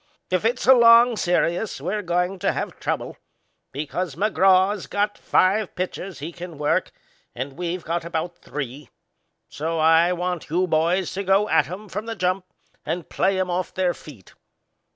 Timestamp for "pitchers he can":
5.75-6.57